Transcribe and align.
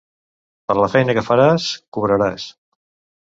Per 0.69 0.75
la 0.77 0.87
feina 0.93 1.15
que 1.17 1.23
faràs, 1.27 1.67
cobraràs. 1.97 2.47